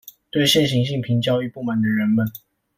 [0.31, 2.25] 對現行性平教育不滿的人們